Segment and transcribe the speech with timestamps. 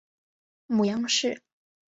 [0.65, 1.43] 母杨氏。